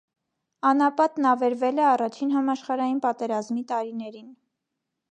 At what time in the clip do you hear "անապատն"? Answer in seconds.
0.69-1.27